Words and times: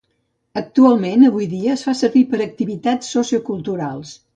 Actualment 0.61 1.27
avui 1.29 1.49
dia 1.53 1.75
es 1.75 1.85
fa 1.91 1.95
servir 2.03 2.27
per 2.33 2.43
activitats 2.49 3.17
socioculturals. 3.19 4.21